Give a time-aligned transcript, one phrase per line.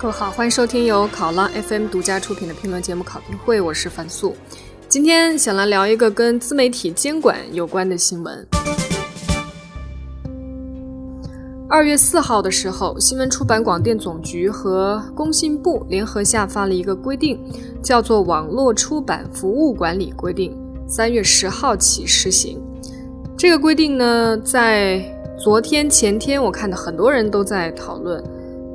[0.00, 4.34] 各位好，欢迎收听由考拉 FM 独家出品的评论节目《考评会》，我是樊素。
[4.88, 8.46] 今天想来聊一个跟自媒体监管有关的新闻。
[11.68, 17.38] 二月四号的时候，新闻出版广电总局和工信部联合下发了一个规定，
[17.82, 20.50] 叫做《网络出版服务管理规定》，
[20.90, 22.58] 三月十号起施行。
[23.36, 24.98] 这个规定呢，在
[25.38, 28.24] 昨天、前天，我看到很多人都在讨论。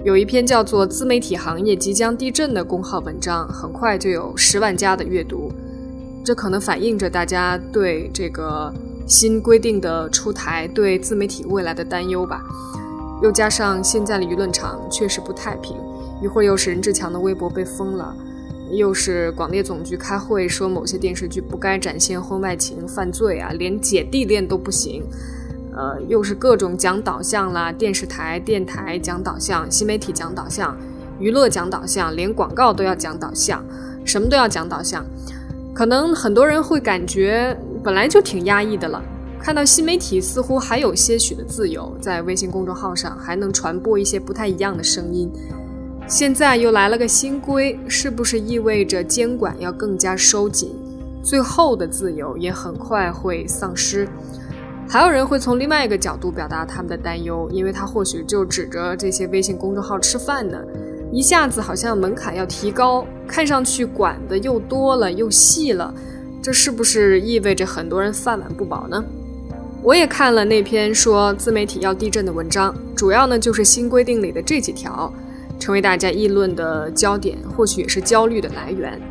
[0.05, 5.51] 有一篇叫做《自媒体行业即将地震》的公号文章，很快就有十万加的阅读。
[6.23, 8.71] 这可能反映着大家对这个
[9.07, 12.43] 新规定的出台、对自媒体未来的担忧吧。
[13.23, 15.75] 又加上现在的舆论场确实不太平，
[16.21, 18.15] 一会儿又是任志强的微博被封了，
[18.69, 25.03] 又是广电总局开会说某些电视剧不该展现婚外情、犯罪啊，连姐弟恋都不行。
[25.75, 30.75] 呃，又是各种讲导向啦，电视台、电台讲导向，新媒体讲导向，
[31.19, 33.61] 娱乐讲导向，连广告都要讲导向，
[34.05, 35.05] 什么都要讲导向。
[35.73, 39.03] 可能很多人会感觉本来就挺压抑的了，
[39.37, 45.29] 看到新媒体似乎还有些许的自由，在微信公众号上还能传播一些不太一样的声音。
[46.07, 50.73] 现在又来了个新规，是不是意味着监管要更加收紧，
[51.21, 54.07] 最后的自由也很快会丧失？
[54.87, 60.59] 还有人会从另外一个角度表达他们的担忧，因为他或许就指着这些微信公众号吃饭呢，
[61.11, 65.93] 一下子好像门槛要提高，看上去管的又多了又细了，
[66.41, 69.03] 这是不是意味着很多人饭碗不保呢？
[69.81, 75.11] 我也看了那篇说自媒体要地震的文章，主要呢就是新规定里的这几条，
[75.59, 79.01] 成为大家议论的焦点，或许也是焦虑的来源。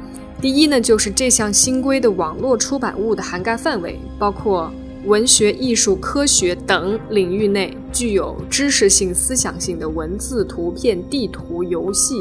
[0.40, 4.72] 第一呢，就是这项新规的网络出版物的涵盖范围包括。
[5.06, 12.14] 文学、艺术、科学等领域内具有知识性、思想性的文字、图片、地图、游戏、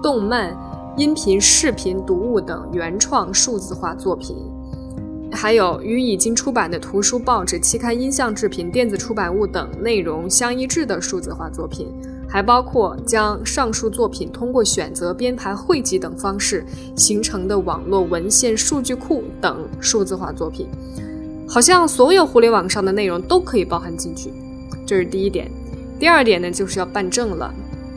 [0.00, 0.56] 动漫、
[0.96, 4.36] 音频、视频、读物等原创数字化作品，
[5.32, 11.88] 还有与已经出版的图书、报纸、期刊、音像制品、电子出版物等内容相一致的数字化作品，
[12.28, 20.68] 还包括将上述作品通过选择、编排、汇集等方式形成的网络文献数据库等数字化作品。
[21.48, 24.30] 好像所有互联网上的内容都可以包含进去，
[24.86, 25.50] 这是第一点。
[25.98, 27.52] 第二点呢，就是要办证了。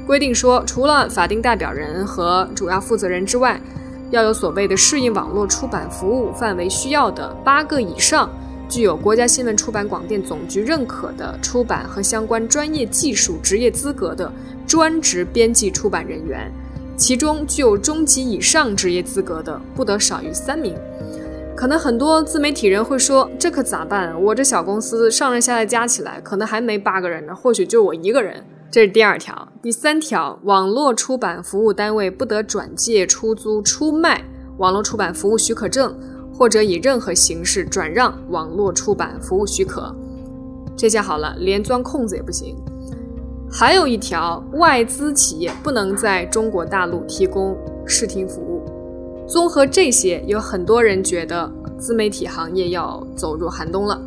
[0.07, 3.61] 规定说，除了法定代表人和主要负责人之外，
[4.09, 8.29] 要有所谓的适应网络出版服务范围需要的八个以上
[8.67, 14.31] 具有国家新闻出版广电总局认可的出版和相关专业技术职业资格的
[14.65, 16.51] 专职编辑出版人员，
[16.97, 20.73] 其中具有中级以上职业资格的不得少于三名。
[21.61, 24.19] 可能很多自媒体人会说：“这可咋办？
[24.19, 29.47] 我这小公司上上下下加起来，可能还没八个人呢，或许就我一个人。”这是第二条。
[29.61, 34.25] 第三条，网络出版服务单位不得转借、出租、出卖
[34.57, 35.95] 网络出版服务许可证，
[36.33, 39.95] 或者以任何形式转让网络出版服务许可。
[40.75, 42.55] 这下好了，连钻空子也不行。
[43.51, 47.55] 还有一条，外资企业不能在中国大陆提供
[47.85, 48.50] 视听服务。
[49.31, 51.49] 综合这些，有很多人觉得
[51.79, 53.97] 自媒体行业要走入寒冬了。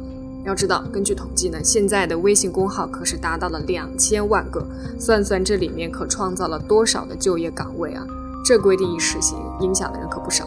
[0.45, 4.63] 要知道，根据统计呢，现在的微信公号可是达到了两千万个，
[4.99, 8.07] 算算这里面可创造了多少的就业岗位啊！
[8.45, 10.45] 这规定一实行，影响的人可不少。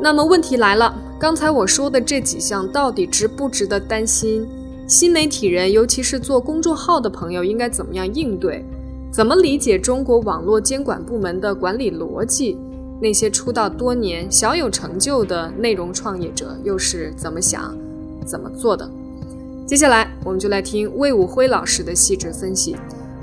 [0.00, 4.44] 那么问题来了，刚才我说的这几项到底值不值得担心？
[4.88, 8.64] 新媒体人，尤其是做公众号的朋友，应该怎么样应对？
[9.12, 12.58] 怎么理解中国网络监管部门的管理逻辑？
[13.00, 17.76] 那些出道多年、小有成就的内容创业者又是怎么想、
[18.24, 18.90] 怎么做的？
[19.66, 22.76] 接下来，我们就来听魏武辉老师的细致分析。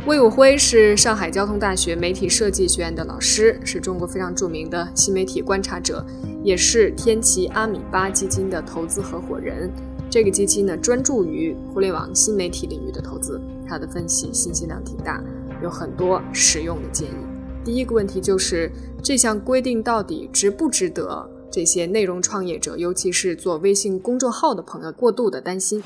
[0.06, 6.06] 魏武辉是上海交通大学媒体设计学院的老师，是中国非常著名的新媒体观察者，
[6.44, 9.72] 也是天齐阿米巴基金的投资合伙人。
[10.10, 13.42] 这个基金呢，专注于互联网新媒体领域的投资。
[13.66, 15.24] 他的分析信息量挺大，
[15.64, 17.33] 有很多实用的建议。
[17.64, 18.70] 第一个问题就是
[19.02, 25.82] 这项规定到底值不值得这些内容创业者，尤其是做微信公众号的朋友过度的担心？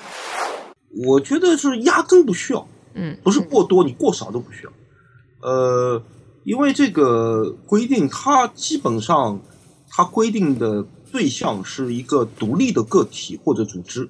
[1.05, 4.71] 我觉得是压根不需要，嗯，不是过多，你过少都不需要。
[5.43, 6.01] 呃，
[6.43, 9.39] 因为这个规定它基本上
[9.89, 14.09] 它规定的对象是一个独立的个体或者组织，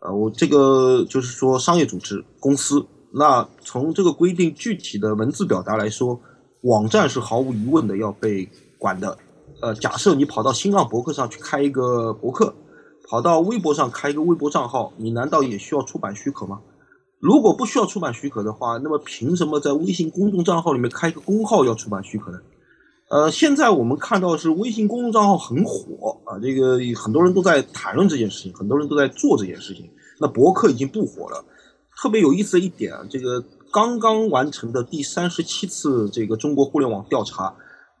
[0.00, 2.86] 呃，我这个就是说商业组织公司。
[3.12, 6.18] 那从这个规定具体的文字表达来说。
[6.64, 9.16] 网站是毫无疑问的要被管的，
[9.60, 12.54] 呃，假设你跑到新浪博客上去开一个博客，
[13.06, 16.60] 跑到微博上开一个微博账号，你难道也需要出版许可吗？
[17.20, 22.38] 如果不需要出版许可的话，那么凭什么在微信公众账号里面开一个公号要出版许可呢？
[23.10, 29.88] 呃，现在我们看到是微信公众账号很火啊，这个很多人都在谈论这件事情，很多人都在做这件事情。
[30.18, 31.44] 那博客已经不火了。
[31.96, 33.42] 特别有意思的一点啊，这个
[33.74, 37.52] 刚刚完成的第三十七次这个中国互联网调查，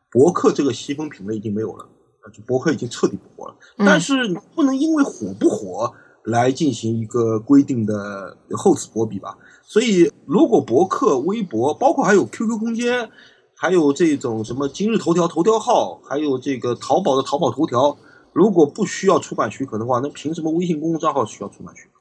[0.08, 1.84] 博客这个细分品类已经没有了
[2.20, 3.56] 啊，就博客已经彻底不火了。
[3.78, 5.92] 但是你不能因为火不火
[6.22, 9.36] 来进行一个规定的厚此薄彼吧。
[9.64, 13.10] 所以，如果博客、微博，包括还有 QQ 空间。
[13.56, 17.96] 还有这种什么今日头条头条号，还有这个淘宝的淘宝头条，
[18.32, 21.93] 如果不需要出版许可的话，那凭什么微信公众账号需要出版许可？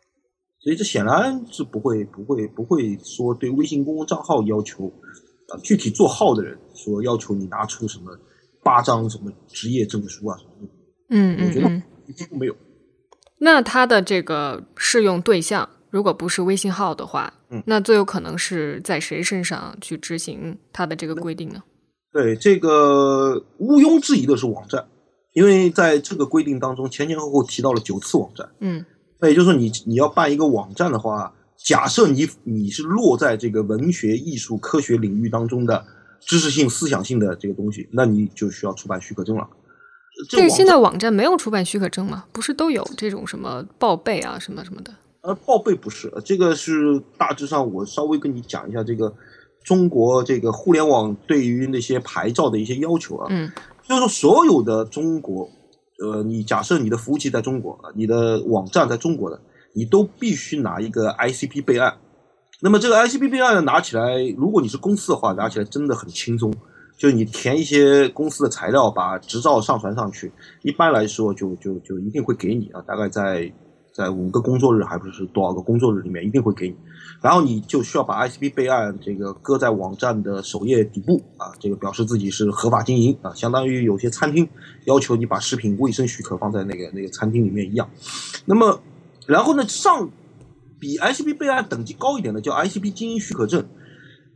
[0.63, 4.87] 所以这显然是不会、不会、不会说对微信公共账号要求
[5.49, 8.17] 啊，具体做号的人说要求你拿出什么
[8.63, 10.73] 八张什么职业证书啊什么的。
[11.09, 12.55] 嗯嗯，我觉得几乎没有。
[13.39, 15.67] 那它的这个适用对象？
[15.89, 21.61] 如果不是微信号的话，嗯，那最有可能是在谁身上去执行它的这个规定呢？
[22.11, 24.87] 对，这个毋庸置疑的是网站，
[25.33, 28.83] 因为在这个规定当中前前后后提到了九次网站，嗯，
[29.23, 35.85] 那也就是说你你要办一个网站的话，假设你你是落在这个文学、艺术、科学领域当中的
[36.19, 39.47] 知识性、思想性的这个东西，那你就需要出版许可证了。
[40.29, 42.25] 但是现在网站没有出版许可证吗？
[42.33, 44.93] 不是都有这种什么报备啊，什么什么的？
[45.21, 49.15] 呃，报备不是，这个是大致上我稍微跟你讲一下这个
[49.63, 53.27] 中国这个互联网对于那些牌照的一些要求啊。
[53.29, 53.49] 嗯，
[53.87, 55.49] 就是说所有的中国，
[55.99, 59.39] 呃，你假设你的服务器在中国，你的网站在中国的，
[59.73, 61.95] 你都必须拿一个 ICP 备案。
[62.61, 66.53] 那么这个 ICP 备案拿起来，如果你是公司的话，拿起来真的很轻松，
[66.97, 70.31] 就你填一些公司的材料，把执照上传上去，
[70.61, 73.51] 一般来说就就就一定会给你啊，大概在。
[73.93, 76.75] 在五个工作日还不是多少个工作日里面一定会给你，
[77.21, 84.49] 然后你就需要把 ICP 备案这个搁在网站的首页底部啊，这个表示自己是合法经营啊，相当于有些餐厅
[84.85, 87.87] 要求你把食品卫生许可放在那个那个餐厅里面一样。
[88.45, 88.81] 那么，
[89.27, 90.09] 然后呢，上
[90.79, 93.63] 比 ICP 备案等级高一点的叫 ICP 经营许可证，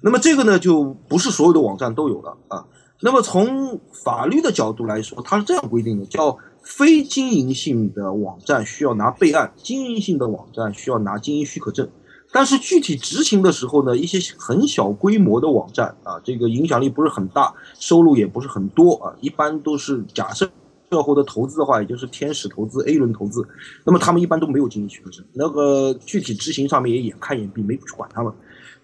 [0.02, 2.68] 那么这个呢就不是所有的网站都有了啊。
[3.02, 6.38] 那么从法律的角度来说，它是这样规定的，叫。
[6.68, 11.88] 非经营性的网站需要拿备案，经营性的网站需要拿经营许可证。
[12.30, 20.48] 但是具体执行的时候呢，一些很小规模的网站啊，这个影响力不是很大，收入也不是很多啊，一般都是假设
[20.90, 23.48] 要获得投资的话，也就是天使投资、A 轮投资，
[23.86, 28.34] 那么他们一般都没有经营许可证，那个具体执行上面也眼看眼闭，没去管他们。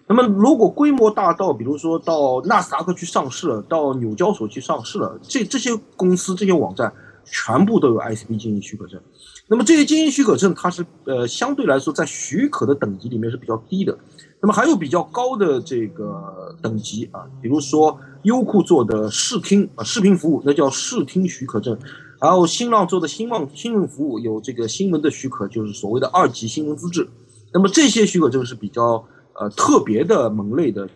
[0.06, 6.90] 那么如果规模大到，比如说到纳斯达克去上市了，到纽交所去上市了，这这些公司、这些网站。
[7.24, 9.00] 全部都有 ICP 经营许可证，
[9.48, 13.96] 那么这些经营许可证它是呃相对来说在许可的等级里面是比较低的，
[14.40, 21.78] 那么还有比较高的这个等级啊，比如说优酷做的视听啊视频服务，那叫视听许可证，
[22.20, 27.08] 然后新浪做的新浪新闻服务有这个新闻的许可，就是所谓的二级新闻资质，
[27.52, 29.04] 那么这些许可证是比较
[29.34, 30.88] 呃特别的门类的。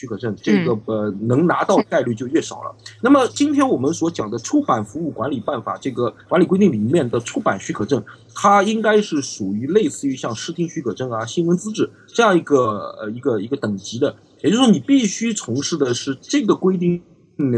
[0.00, 2.74] 许可证这个呃能拿到概率就越少了。
[3.02, 8.02] 那么今天我们所讲的出版服务管理办法这个管理规定里面的出版许可证，
[8.34, 17.02] 它应该是属于类似于像视听许可证啊、新闻资质这样一个呃一个一个等级的，也就是说你必须从事的是这个规定。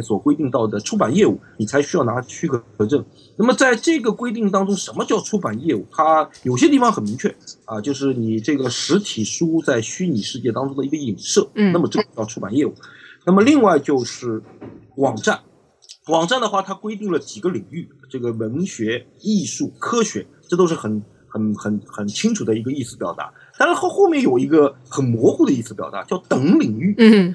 [0.03, 3.05] 所规定到的出版业务，你才需要拿许可证。
[3.37, 5.87] 那么在这个规定当中，什么叫出版业务？
[5.91, 7.35] 它有些地方很明确
[7.65, 12.75] 啊，就是你这个实体书在虚拟世界当中的一个影射，嗯，那么这个叫出版业务。
[13.25, 14.43] 那么另外就是
[14.97, 15.41] 网站，
[16.09, 23.33] 网站的话，它规定了几个领域，这个文学、艺术、科学，这都是很很很很清楚的一个意思表达。
[23.59, 27.35] 但是后后面有一个很模糊的意思表达，叫等领域，嗯，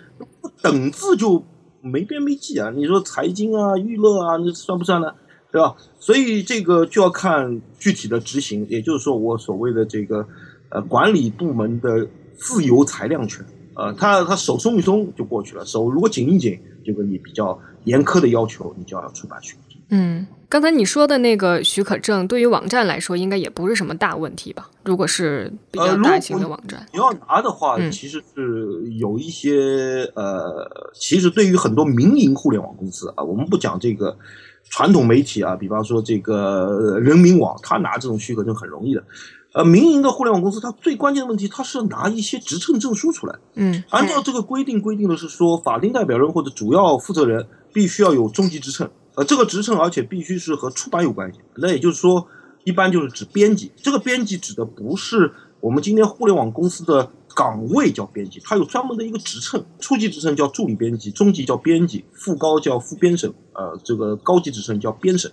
[0.62, 1.44] 等字就。
[1.88, 2.72] 没边没际啊！
[2.76, 5.12] 你说财经啊、娱乐啊，那算不算呢？
[5.50, 5.76] 对吧？
[5.98, 10.28] 所以这个就要看具体的执行，也就是说，我所谓的这个
[10.70, 19.80] 呃管理部门的自由裁量权，呃，他他手松一松就过去了，手如果紧一紧，这个你比较严苛的要求，你就要出版许可证。
[19.90, 24.70] 嗯，刚才你说的那个许可证，对于网站来说，应该也不是什么大问题吧？
[24.84, 34.18] 如果是比较大型的网站，你要拿的话，其实是有一些呃，其实对于很多民营互联网公司啊，我们不讲这个
[34.70, 39.02] 传统媒体啊，比方说这个人民网，他拿这种许可证很容易的。
[39.54, 43.36] 呃，民营的互联网公司，它最关键的问题，它是要拿一些职称证书出来。
[43.56, 48.90] 嗯，按照这个规定，规定的是说，法定代表人或者主要负责人必须要有中级职称。
[49.16, 51.40] 呃，这个职称而且必须是和出版有关系。
[51.56, 52.28] 那也就是说，
[52.64, 53.72] 一般就是指编辑。
[53.76, 65.32] 这个编辑指的不是我们今天互联网公司的岗位叫编辑，它有专门的一个职称，初级职称叫助理编辑，中级叫编辑，副高叫副编审，呃，这个高级职称叫编审。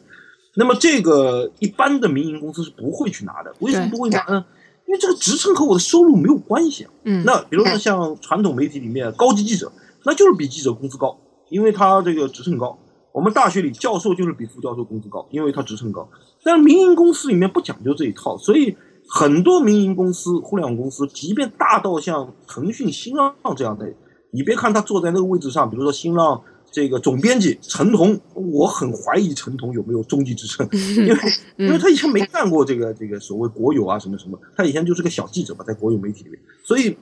[0.57, 4.45] 那么这个一般的民营公司是不会去拿的，为什么不会拿呢？
[4.87, 6.91] 因为这个职称和我的收入没有关系啊。
[7.05, 9.73] 嗯，那比如说像传统媒体里面高级记者，
[10.05, 11.19] 那就是比记者工资高，
[11.55, 12.77] 因为他这个职称高。
[13.13, 16.09] 我们大学里教授就是比副教授工资高，因为他职称高。
[16.43, 18.77] 但是民营公司里面不讲究这一套，所以
[19.09, 23.87] 很多民营公司、互联网公司，即便大到像腾讯、新浪这样的，
[24.33, 26.43] 你别看他坐在那个位置上，比如说新浪。
[26.73, 30.69] 这个总编辑陈彤，我很怀疑陈彤有没有中级职称，
[31.07, 31.17] 因为
[31.57, 36.99] 因为他以前没干过这个这个所谓国有啊什么什么，他以前就是个小记者吧，在国有媒体里面，所以，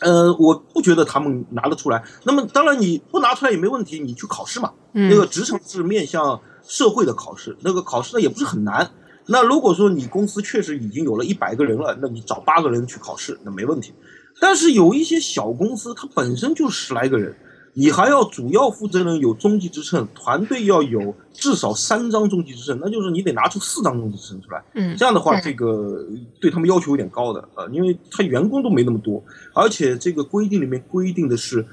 [0.00, 2.02] 呃，我不觉得他们拿得出来。
[2.24, 8.90] 那么当然你不拿出来也没问题，你去考试嘛，那个职称是面向社会的考试，那个考试呢也不是很难。
[9.26, 13.92] 那如果说你公司确实已经有了一百个人了，那你找八个人去考试那没问题。
[14.40, 17.36] 但是有一些小公司，它本身就十来个人。
[17.74, 24.62] 你还要主要负责人有中级职称，团队要有至少三张中级职称，那就是你得拿出四张中级职称出来。
[24.74, 26.04] 嗯，这样的话，这个
[26.40, 29.22] 对他们要求有点高的啊，因为他员工都没那么多，
[29.54, 31.64] 而且这个规定里面规定的是，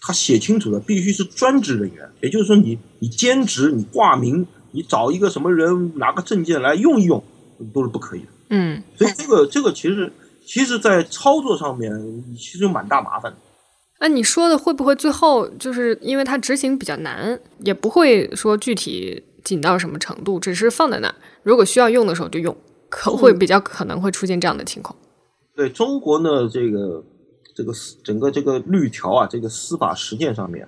[0.00, 7.22] 他写清楚的必须是专职人员，也就是说你你兼职你挂名，你找一个什么人拿个证件来用一用，
[7.74, 8.26] 都是不可以的。
[8.50, 10.12] 嗯，所以这个这个其实
[10.46, 11.92] 其实，在操作上面
[12.36, 13.38] 其实蛮大麻烦的。
[14.00, 22.56] 那你说的会不会最后就是因为它执行比较难，也不会说具体紧到什么程度，只是放在那儿，如果需要用的时候就用，
[22.88, 24.96] 可会比较可能会出现这样的情况。
[25.54, 27.04] 对中国呢，这个
[27.54, 30.66] 这个整个这个律条啊，这个司法实践上面，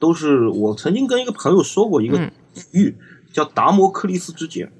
[0.00, 2.18] 都是我曾经跟一个朋友说过一个
[2.52, 2.96] 比喻，
[3.32, 4.72] 叫达摩克利斯之剑，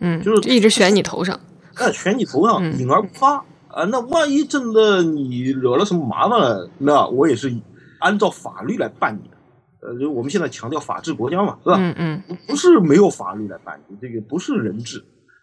[0.00, 1.38] 嗯，就是一直悬你头上，
[1.74, 3.44] 哎，悬你头上，隐而不发。
[3.72, 7.54] 啊，那万一真的你惹了什么麻烦了，那我也是
[8.00, 9.36] 按照法律来办你的。
[9.82, 11.76] 呃，就我们现在强调法治国家嘛，是吧？
[11.78, 11.94] 嗯
[12.28, 15.02] 嗯，不是没有法律来办你，这个不是人治。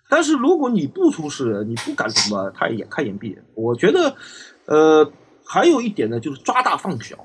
[0.09, 3.43] 但是如果你不出事，你不干什么，他也眼开眼闭眼。
[3.55, 4.15] 我觉得，
[4.65, 5.11] 呃，
[5.45, 7.17] 还有一点呢，就是抓大放小，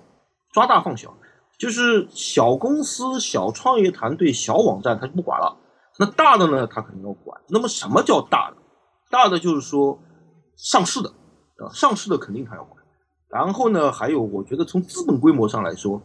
[0.53, 1.15] 抓大放小，
[1.59, 5.57] 就是小公司、小创业团队、小网站他就不管了，
[5.99, 7.41] 那大的呢，他肯定要管。
[7.49, 8.57] 那么什么叫大的？
[9.11, 9.99] 大的就是说。
[10.57, 11.09] 上市的，
[11.57, 12.83] 啊，上市的肯定他要管。
[13.29, 16.01] 然后呢，还有我觉得从资本规模上来说，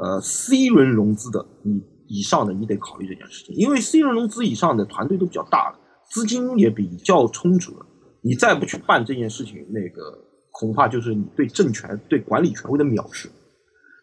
[0.00, 5.78] 呃，C 轮融资的，你以上的你得考虑这件事情，因为 C 轮融资以上的团队都比较大了，
[6.10, 7.86] 资金也比较充足了。
[8.22, 10.18] 你再不去办这件事情，那个
[10.50, 13.30] 恐怕就是你对政权、对管理权威的藐视。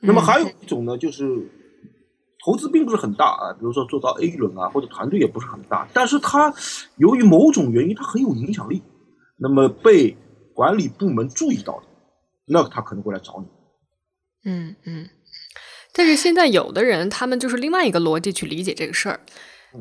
[0.02, 1.50] 那么还有一种呢，就是
[2.46, 6.54] 投资并不是很大啊，比如说做到 A 轮啊，或者团队也不是很大，但是它
[6.98, 8.82] 由于某种原因，它很有影响力。
[9.42, 10.18] 那么被
[10.54, 11.86] 管理部门注意到的，
[12.46, 13.48] 那他可能会来找你。
[14.52, 15.10] 嗯嗯，
[15.94, 19.20] 但是现在有的人他们就是另外一个逻辑去理解这个事儿，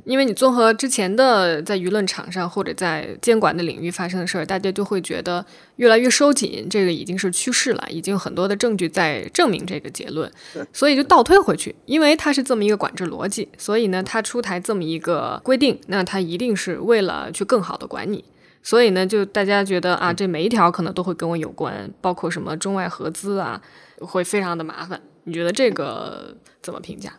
[0.05, 5.45] 因为你综合之前的在舆论场上或者在监管的领域发生的事儿，大家就会觉得
[5.77, 10.31] 越来越收紧，这个已经是趋势了，已经有很多的证据在证明这个结论，
[10.73, 18.25] 所以就倒推回去，因为它是这么一个管制逻辑，所以呢，它出台这么一个规定，那它一定是为了去更好的管你。
[18.63, 23.63] 所以呢，就大家觉得啊，这每一条可能都会跟我有关，包括什么中外合资啊，
[24.01, 25.01] 会非常的麻烦。
[25.25, 27.13] 你觉得这个怎么评价？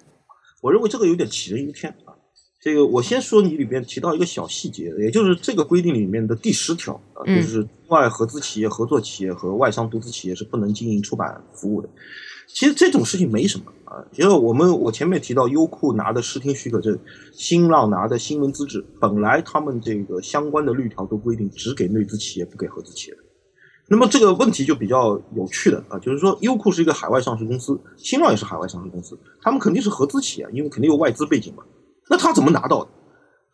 [0.61, 2.13] 我认为这个有点杞人忧天啊。
[2.61, 11.87] 这个我先说，你里边提到一个小细节，也就是这个规定里面的第十条啊，就是外合资企业、合作企业和外商独资企业是不能经营出版服务的。
[12.47, 16.99] 其实这种事情没什么啊，因为我们我前面提到优酷拿的视听许可证，
[17.31, 23.17] 新浪拿的新闻资质，本来他们这个相关的律条都规定只给内资企业，不给合资企业。
[23.87, 31.63] 那么这个问题就比较有趣的啊，就是说优酷是一个海外上市公司，新浪也是海外上市公司，他们肯定是合资企业，因为肯定有外资背景嘛。
[32.09, 32.89] 那他怎么拿到的？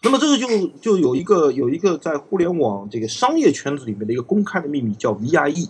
[0.02, 5.70] 那么这个就就有一个有一个在互联网这个商业圈子里面的一个公开的秘密，叫 VIE。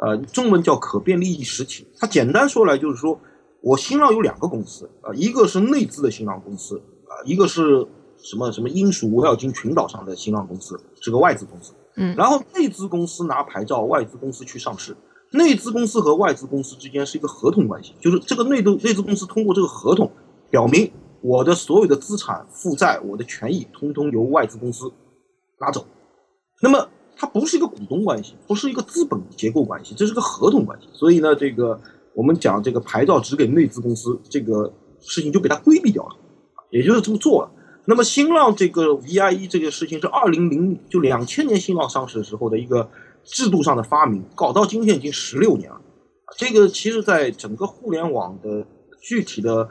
[0.00, 1.84] 呃，中文叫可变利益实体。
[1.98, 3.18] 它简单说来就是说，
[3.60, 7.84] 我新浪有两个公司啊，一个是内资的新浪公司啊，一个是
[8.16, 11.72] 什么什么英属维尔京群岛上的新浪公司，是个外资公司。
[11.96, 14.96] 嗯，然后内资公司拿牌照，外资公司去上市。
[15.32, 20.08] 内资公司和外资公司之间是一个合同关系，就是这个内资内资公司通过这个合同，
[20.48, 24.92] 表明我的所有的资产负债，我的权益，通通由外资公司
[25.60, 25.86] 拿走。
[26.62, 26.88] 那么。
[27.20, 30.86] 它不是一个股东关系，不是一个资本结构关系，这是个合同关系。
[30.92, 31.76] 所以呢，这个
[32.14, 36.14] 我们讲这个牌照只给内资公司这个事情就被它规避掉了，
[36.70, 37.50] 也就是这么做了。
[37.86, 42.88] 那么新浪这个 VIE 这个事情是二零零就两千年新浪上市的时候的一个
[43.24, 45.80] 制度上的发明，搞到今天已经十六年了。
[46.36, 48.64] 这个其实，在整个互联网的
[49.00, 49.68] 具体的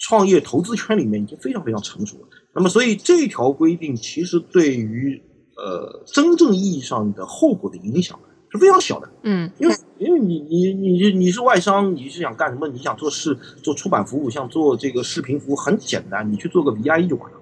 [0.00, 2.28] 创业投资圈里面，已经非常非常成熟了。
[2.54, 5.20] 那么，所以这条规定其实对于
[5.56, 8.18] 呃真正意义上的后果的影响
[8.50, 9.08] 是非常小的。
[9.22, 12.68] 嗯，因为因为你你你你是外商，你是想干什么？
[12.68, 17.38] 你想做事做出版服务，像做这个视频服务很简单，你去做个 VIE 就完了。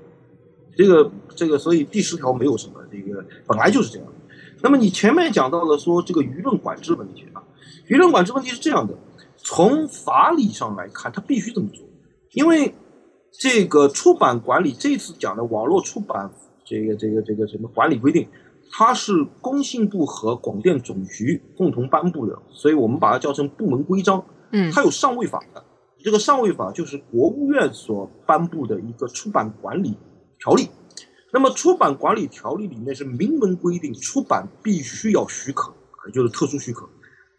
[0.77, 4.09] 这个这个，所以第十条没有什么，这个本来就是这样。
[4.63, 7.43] 那么你前面讲到了说这个舆论管制问题啊，
[7.89, 8.93] 舆论管制问题是这样的，
[9.37, 11.85] 从法理上来看，他必须这么做，
[12.35, 12.75] 因为
[13.33, 16.31] 这个出版管理这次讲的网络出版
[16.65, 18.29] 这个这个这个什么管理规定，
[18.71, 24.25] 它是工信部和广电总局共同颁布的，所以我们把它叫成部门规章。
[24.53, 25.65] 嗯，它有上位法的，
[25.99, 29.97] 这个上位法就是国务院所颁布的一个出版管理。
[30.39, 30.69] 条例，
[31.33, 35.73] 那么出版管理条例里面是明文规定，出版必须要许可，
[36.07, 36.89] 也就是特殊许可。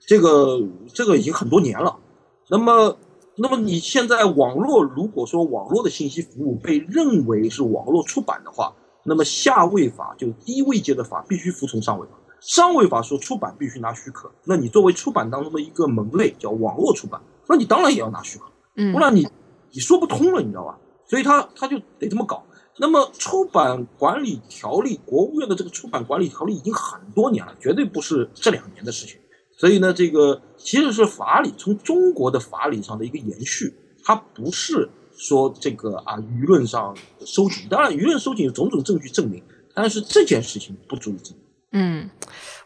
[0.07, 0.59] 这个
[0.93, 1.95] 这个已经很多年了。
[2.49, 2.97] 那么，
[3.37, 8.73] 那么你现在网络如果说网络的信息服务被认为是网络出版的话，
[9.03, 12.13] 那么下位法就低位阶的法必须服从上位法。
[12.39, 18.45] 上位法说出版必须拿许可，那你作为出版当中的一个门类叫网络出版，那你当然也要拿许可，
[18.93, 19.27] 不然你
[19.71, 20.77] 你说不通了，你知道吧？
[21.07, 22.43] 所以他他就得这么搞。
[22.77, 29.17] 那么，出版管理条例，国务院的这个出版管理条例已经很多年了，绝对不是这两年的事情。
[29.57, 36.95] 所以呢，这个其实是法理从中国的法理上的一个延续，它不是说这个啊舆论上
[37.25, 37.67] 收紧。
[37.69, 39.41] 当然，舆论收紧有种种证据证明，
[39.73, 41.45] 但是这件事情不足以证明。
[41.71, 42.09] 嗯，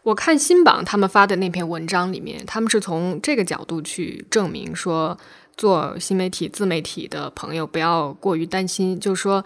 [0.02, 5.16] 我看新榜他们发的那篇文章里面，他们是从这个角度去证明说，
[5.56, 9.44] 做新媒体、自媒体的朋友不要过于担心，就是说。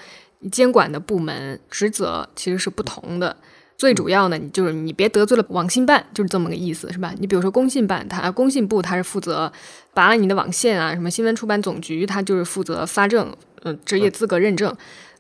[0.53, 3.35] 监管的部门职责其实是不同的，
[3.77, 7.13] 最主要呢，你就是你别得罪了网信办，就是这么个意思，是吧？
[7.19, 9.53] 你比如说工信办，它工信部它是负责
[9.93, 14.75] 拔了你的网线啊，什么新闻出版总局它就是负责发证，嗯，职业资格认证，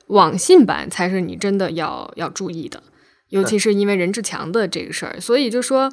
[0.07, 2.83] 网信办才是你真的要要注意的，
[3.31, 5.93] 尤其是因为任志强的这个事儿，所以就说，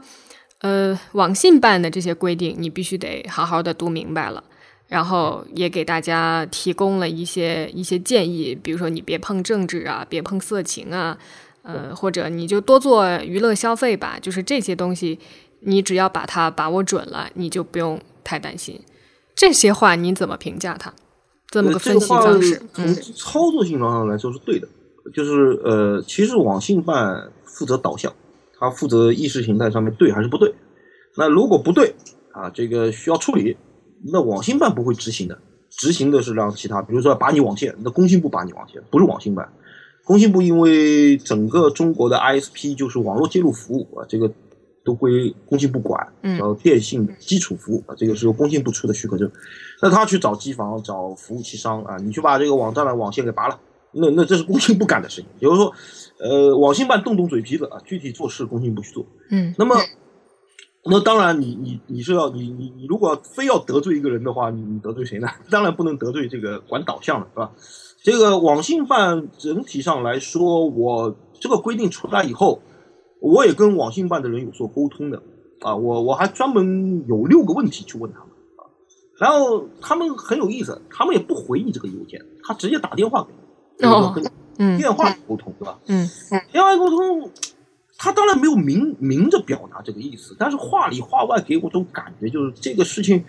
[0.59, 4.43] 呃，网信办的这些规定你必须得好好的读明白了。
[4.87, 11.17] 然后也给大家提供了一些一些建议，比如说你别碰政治啊，别碰色情啊，
[11.63, 14.17] 呃，或者你就多做娱乐消费吧。
[14.21, 15.19] 就是这些东西，
[15.61, 18.79] 你只要把它把握准了，你就不用太担心。
[19.35, 20.93] 这些话你怎么评价它？
[21.49, 22.61] 这么个分析方式？
[22.73, 24.67] 从操作性上来说是对的，
[25.13, 28.13] 就是呃，其实网信办负责导向，
[28.57, 30.53] 他负责意识形态上面对还是不对？
[31.17, 31.93] 那如果不对
[32.31, 33.57] 啊，这个需要处理。
[34.11, 35.37] 那网信办不会执行的，
[35.69, 39.47] 执行的是让其他，比如说把你网线，那工信部把你网线，不是网信办。
[40.11, 44.29] 工信部因为整个中国的 ISP 就是网络接入服务啊，这个
[44.83, 46.05] 都归工信部管，
[46.37, 49.31] 叫电信基础服务啊，这个是由工信部出的许可证。
[49.81, 53.57] 那他去找机房、找服务器商啊，你去把这个网站的网线给拔了，
[53.93, 55.29] 那那这是工信部干的事情。
[55.39, 55.73] 就是说，
[56.19, 59.05] 呃，网信办动动嘴皮子啊，具体做事工信部去做。
[59.29, 59.77] 嗯，那么。
[60.83, 65.27] 那当然，你你你是要你你你如果非要得罪一个人的话，你你得罪谁呢？
[65.51, 67.51] 当然不能得罪这个管导向了，是吧？
[68.03, 72.61] 这个网信办整体上来说，我这个规定出来以后，
[73.19, 75.21] 我也跟网信办的人有所沟通的
[75.59, 78.65] 啊，我我还专门有六个问题去问他们啊，
[79.19, 83.31] 然后他们很有意思，他们也不回你这个邮件，他直接打电话给
[83.77, 84.11] 你，哦，
[84.57, 85.79] 嗯，电话沟通，对吧？
[85.85, 86.09] 嗯，
[86.51, 87.29] 电话沟通。
[88.03, 93.23] 他当然没有明明着表达这个意思，但是话里话外给我种感觉，就是这个事情，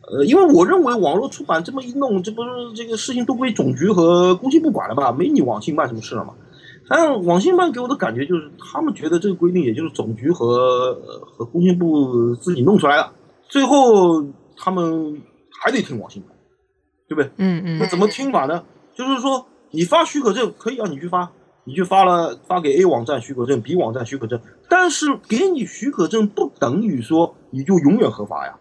[0.00, 5.12] 呃，因为我认为网络出版这么一弄，这不是这个事情都归总局和工信部管了吧？
[5.12, 6.32] 没你网信办什么事了嘛？
[6.88, 10.94] 但网信办给我的感觉就是，他们觉得这个规定也就是总局和
[11.26, 13.10] 和工信部自己弄出来的，
[13.50, 14.24] 最后
[14.56, 15.20] 他们
[15.60, 16.30] 还得听网信办，
[17.08, 17.30] 对不对？
[17.36, 17.78] 嗯嗯。
[17.78, 18.64] 那怎么听法呢？
[18.94, 21.30] 就是说，你发许可证可以让你去发。
[21.64, 28.58] 你去发了发给 A 网站许可证，B 网站许可证，但是给你许可证不等于说你就永远合法呀，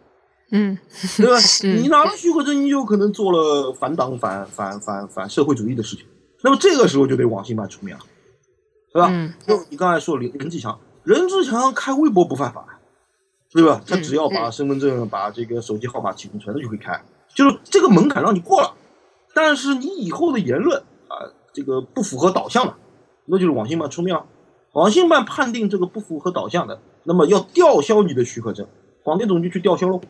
[0.52, 0.78] 嗯，
[1.18, 1.38] 对吧？
[1.63, 6.06] 你拿了许可证，你有可能做了反党、反反反反社会主义的事情，
[6.44, 8.04] 那么这个时候就得网信办出面了，
[8.94, 9.12] 对吧？
[9.46, 12.66] 就你刚才说任任志强，任志强开微博不犯法，
[13.52, 13.82] 对吧？
[13.86, 17.04] 他只要把身份证、把这个手机号码提供出来，他就可以开，
[17.36, 18.74] 就是这个门槛让你过了，
[19.34, 22.74] 但是你以后的言论啊，这个不符合导向的。
[23.26, 24.26] 那就是网信办出面了，
[24.74, 28.68] 网信办判定这个不符合导向的，那么要吊销你的许可证，
[29.04, 30.02] 广电总局去吊销喽。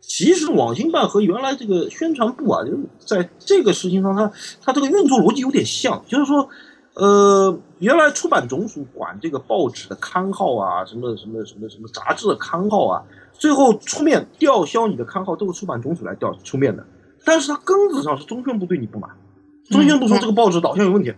[0.00, 6.48] 其实网信办和原来这个宣传部啊，就在这个事情上，它它这个运作逻辑有点像，就是说，
[6.94, 16.84] 呃，原来出版总署管这个报纸的刊号啊，什么什么什么什么杂志的刊号啊，最后出面吊销你的刊号都是出版总署来吊出面的。
[17.24, 19.08] 但是它根子上是中宣部对你不满，
[19.70, 21.14] 中宣部说这个报纸导向有问题，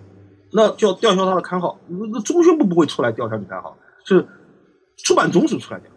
[0.56, 1.78] 那就要吊销他的刊号。
[1.88, 4.24] 那中宣部不会出来吊销你刊号，是
[4.98, 5.90] 出版总署出来吊。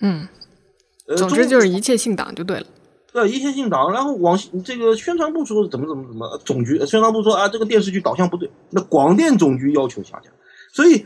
[0.00, 0.28] 嗯，
[1.16, 2.66] 总之就是一切信党就对了。
[3.12, 3.90] 对，一切信党。
[3.90, 10.30] 然后网这个宣传部说怎么怎么怎么，总局宣传部说啊，这个电视剧导向不对，那广电总局要求下架。
[10.72, 11.04] 所以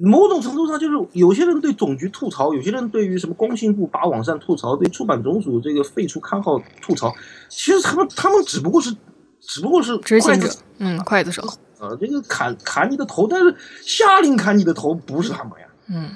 [0.00, 7.14] 某种程度上就是有些人对总局吐槽，有些人对于什么工信部把网站吐槽，对出版总署这个废除刊号吐槽。
[7.48, 8.92] 其实他们他们只不过是
[9.40, 11.42] 只不过是执行者，嗯，刽子手
[11.78, 16.10] 啊，这个砍砍你的头，但是下令砍你的头不是他们呀，嗯，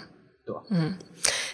[0.44, 0.62] 对吧？
[0.70, 0.94] 嗯。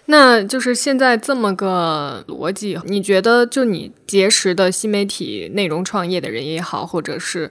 [0.07, 7.51] 那就是现在这么个逻辑，你觉得就你结识的新媒体内容创业的人也好，或者是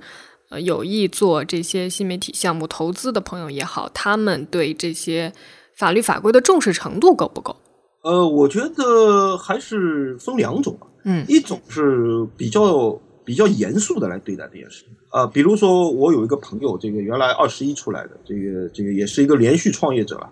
[0.50, 5.32] 呃有意做这些新媒体项目投资的朋友也好，他们对这些
[5.76, 7.56] 法律法规的重视程度够不够？
[8.02, 20.30] 呃，我觉得还是分两种嗯，一种是比较比较严肃的来对待这件事啊，比如说我有一个朋友，这个原来二十一出来的，这个这个也是一个连续创业者了。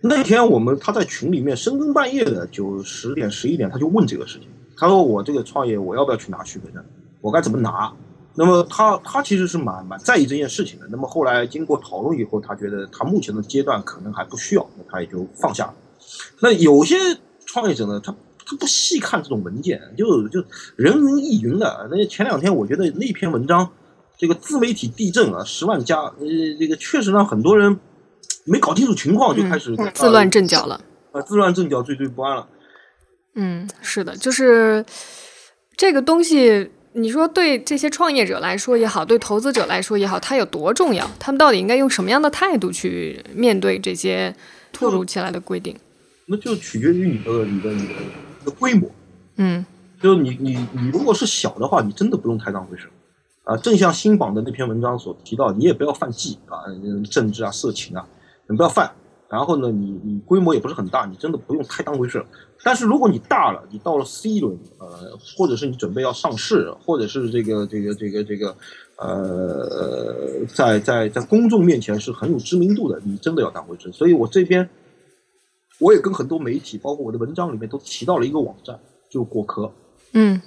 [0.00, 6.80] 那天我们他在群里面深更半夜的就十点十一点他就问这个事情，他说我这个创业我要不要去拿许可证，
[7.20, 7.92] 我该怎么拿？
[8.36, 10.86] 那么他他其实是蛮蛮在意这件事情的。
[10.88, 15.74] 那么后来经过讨论以后，他觉得他目前的阶段可能还不需要，那他也就放下了。
[16.40, 16.94] 那有些
[17.44, 18.14] 创业者呢，他
[18.50, 21.88] 他不细看这种文件，就就人云亦云的。
[21.90, 23.70] 那前两天我觉得那篇文章，
[24.18, 26.26] 这个自媒体地震啊，十万加，呃，
[26.58, 27.78] 这个确实让很多人。
[28.46, 30.80] 没搞清楚情况就开始自乱阵脚了，
[31.12, 32.48] 啊，自乱阵脚，惴惴不安了。
[33.34, 34.84] 嗯，是的，就是
[35.76, 41.08] 这个东西，你说对这些创业者来说也好，对投资者来说也好，它有多重要？
[41.18, 44.34] 他们到底应该用什么样的态度去面对这些
[44.72, 45.76] 突如其来的规定？
[46.26, 48.08] 那就取决于你的、你的、你的、你
[48.44, 48.90] 的规模。
[49.36, 49.64] 嗯，
[50.00, 52.88] 就是你、你、你如果是小的话，你真的不用太当回事。
[53.44, 56.60] 啊，正像新榜的那篇文章所提到，你也不要犯忌啊，
[57.10, 58.06] 政治啊、色情啊。
[58.46, 58.90] 你不要犯，
[59.28, 62.24] 然后呢，你你规模也不是很大，你真的不用太当回事。
[62.62, 68.54] 但是如果你大了，你到了 C 轮，呃，或者是你准备要上市，或者是这个这个这个这个，
[68.96, 73.90] 呃，在在在公众面前是很有知名度的，你真的要当回事。
[73.92, 74.68] 所以我这边
[75.80, 78.78] 我也跟很多媒体，包括我的文章里面都提到了一个网站，
[79.10, 79.72] 就果壳。
[80.12, 80.40] 嗯，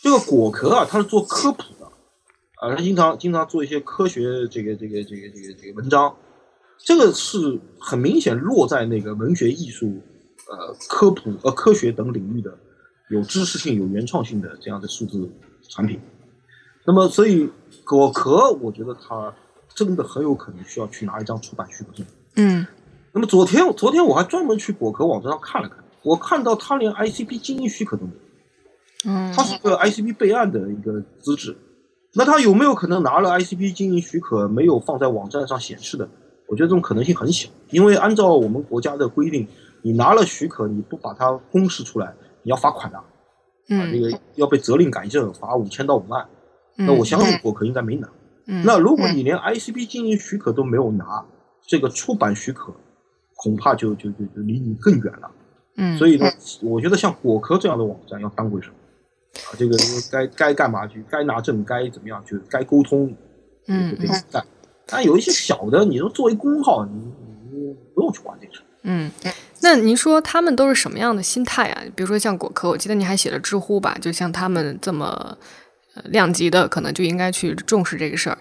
[0.00, 1.86] 这个果壳啊，它是做科普的，
[2.60, 6.14] 啊，它经常经常做一些科学这个这个这个这个这个文章。
[6.82, 10.00] 这个是很明显落在那个文学艺术、
[10.48, 12.56] 呃科普、呃科学等领域的
[13.10, 15.30] 有知识性、有原创性的这样的数字
[15.68, 16.00] 产品。
[16.86, 17.50] 那么，所以
[17.84, 19.34] 果壳，我觉得它
[19.74, 22.06] 真的很有可能需要去拿一张出版许可证。
[22.36, 22.66] 嗯。
[23.12, 29.10] 那么昨天，昨天我还专门去果壳网站上看了看，我看到他连 ICP 经营许可都没有。
[29.10, 29.32] 嗯。
[29.32, 31.56] 它是个 ICP 备案的一个资质，
[32.14, 36.08] 那他有没有可能拿了 ICP 经营许可没有放在网站上显示的？
[36.46, 39.46] 我觉得这种可能性很小，因为按照我们国家的规定，
[39.82, 43.04] 你拿了许可，你不把它公示出来，你要罚款的，啊，
[43.68, 46.26] 那个要被责令改正，罚五千到五万。
[46.76, 48.08] 那我相信果壳应该没拿。
[48.46, 51.24] 嗯那如果你连 ICP 经营许可都没有拿，
[51.66, 52.72] 这个出版许可
[53.42, 55.30] 恐怕就就就就离你更远了。
[55.76, 59.76] 嗯，所以呢，我觉得像果壳这样的网站要当回事，啊，这个
[60.10, 63.14] 该该干嘛去，该拿证，该怎么样，去该沟通，
[63.66, 64.44] 嗯，就得干。
[64.86, 66.92] 但有一些小的，你说作为公号，你
[67.52, 68.60] 你不用去管这个事。
[68.82, 69.10] 嗯，
[69.62, 71.82] 那您说他们都是什么样的心态啊？
[71.94, 73.96] 比如说像果壳，我记得你还写了知乎吧？
[74.00, 75.38] 就像他们这么
[76.06, 78.38] 量级的，可能就应该去重视这个事儿。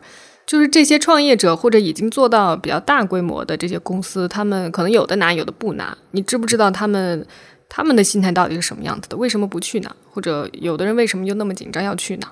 [0.50, 5.96] 就是这些创业者或者已经做到比较大规模的这些公司，他们可能有的拿，有的不拿。
[6.10, 7.24] 你知不知道他们
[7.70, 9.16] 他们的心态到底是什么样子的？
[9.16, 9.96] 为什么不去拿？
[10.10, 12.28] 或者有的人为什么就那么紧张要去拿？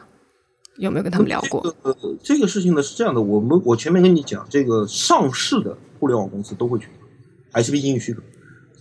[0.80, 1.62] 有没有跟他们聊过？
[1.84, 6.88] 呃，这个事情呢是这样的，我们我前面跟你讲，这个上市的互联网公司都会去
[7.54, 8.24] ICP 经营许可，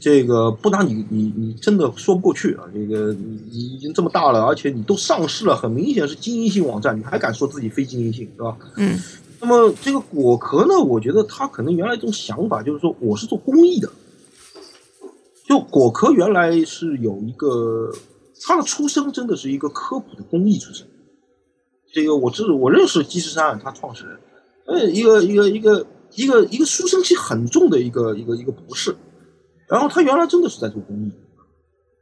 [0.01, 2.65] 这个不拿你你你真的说不过去啊！
[2.73, 8.57] 这个你你已经这么大了，而且你都上市了，很明显是经营性网站，你还敢说自己非经营性，是吧？
[8.77, 8.99] 嗯。
[9.41, 13.91] 那么这个果壳呢，我觉得他可能原来这种想法就是说，我是做公益的，
[15.47, 17.93] 就果壳原来是有一个，
[18.43, 20.87] 他的出生真的是一个科普的公益出身。
[21.93, 24.19] 这个我知我认识鸡石山，他创始人，
[24.67, 28.97] 呃，一个一个一个一个一个书生气很重的一个一个一个博士，
[29.69, 31.13] 然后他原来真的是在做公益，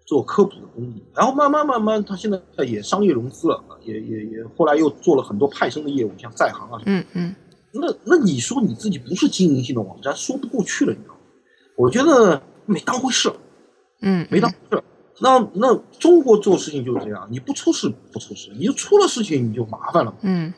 [0.06, 7.34] 做科普的公益，然后慢慢慢慢，他现在也商业融资了，也也也后来又做了很多派生的业务，像在行啊，嗯嗯，
[7.72, 11.20] 那那你说你自己不是经营性的网站，说不过去了，你知道吗？
[11.76, 13.32] 我觉得没当回事，
[14.02, 14.82] 嗯，没当回事。
[15.20, 20.12] 那那中国做事情就是这样，你不出事不出事，你就出了事情你就麻烦了。
[20.22, 20.52] 嗯，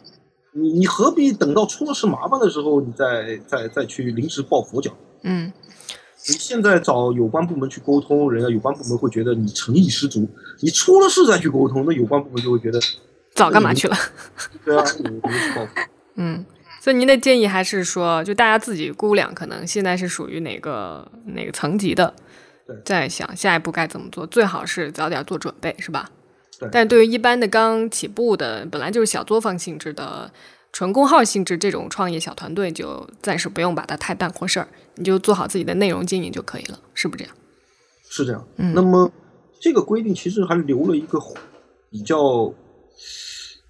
[0.55, 4.91] 你你何必等到出了事麻烦的时候，你再再再去临时抱佛脚？
[5.23, 5.53] 嗯，
[5.86, 5.86] 你
[6.33, 10.23] 现在找有关部门去沟通，人家有关部门会觉得你诚意十足；
[10.61, 12.81] 你出了事再去沟通，那有关部门就会觉得
[13.35, 13.97] 早干嘛去了？
[14.65, 14.85] 对啊。
[16.17, 16.45] 嗯，
[16.81, 22.13] 所以您的建议还是说，就大家自己估量，可能现在是属于哪个哪个层级的，
[22.67, 26.11] 对再想下一步该怎么做，最好是早点做准备，是吧？
[26.59, 30.31] 对但对于一般的刚起步的，本来就是小作坊性质的。
[30.77, 37.35] 纯公号性质这种创业小团队，就暂时不用把它太当回事儿，你就做好自己的内容经营就可以了，是不是这样？
[38.11, 38.47] 是这样。
[38.57, 39.11] 嗯那么
[39.59, 41.19] 这个规定其实还留了一个
[41.89, 42.53] 比较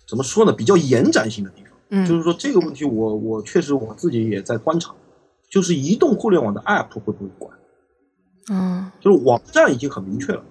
[0.04, 1.70] 怎么说呢，比较延展性的地方。
[1.90, 4.92] 嗯，就是说这个问题我，我确实我自己也在观察，
[5.48, 7.56] 就是移动互联网的 App 会不会管？
[8.50, 10.44] 嗯就是网站已经很明确了，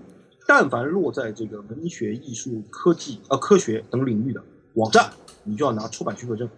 [0.47, 4.41] 但凡落在这个文学、艺术、科技、呃科学等领域的
[4.75, 5.09] 网站，
[5.45, 6.49] 你就要拿出版许可证。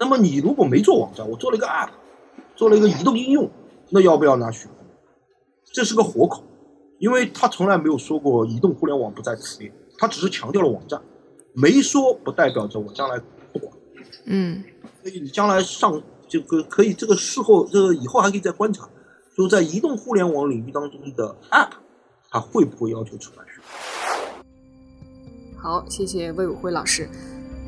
[0.00, 1.90] 那么你如果没做网站，我做了一个 App，
[2.56, 3.48] 做了一个移动应用，
[3.90, 4.86] 那要不要拿许可证？
[5.72, 6.42] 这是个活口，
[6.98, 11.00] 因为他从来没有说过移动互联网不在此列，他只是强调了网站，
[11.54, 13.20] 没说不代表着我将来
[13.52, 13.72] 不管。
[14.24, 14.64] 嗯
[15.02, 18.88] 所以你将来上这个可以这个事后这个以后还可以再观察，
[19.36, 21.70] 就在移动互联网领域当中的 App，
[22.30, 23.60] 它会不会要求出版许
[25.56, 25.62] 可？
[25.62, 27.08] 好，谢谢魏武辉老师，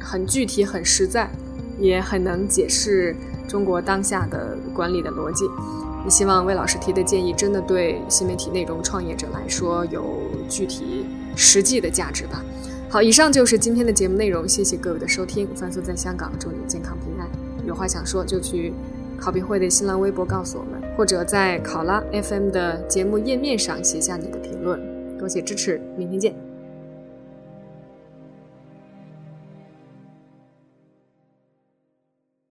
[0.09, 1.31] 很具体、很实在，
[1.79, 3.14] 也很能解释
[3.47, 5.44] 中国当下的管理的逻辑。
[6.05, 10.03] 也希望魏老师提的建议真的对新媒体内容创业者来说有
[10.49, 11.05] 具体
[11.37, 12.42] 实际的价值吧。
[12.88, 15.47] 好，以上就是今天的节目内容，谢谢各位的收听。
[15.55, 17.29] 范苏在香港，祝你健康平安。
[17.66, 18.73] 有话想说就去
[19.18, 24.81] 考评会的新浪微博告诉我们，或者在考拉 FM 的节目页面上写下你的评论。
[25.18, 26.47] 多谢支持，明天见。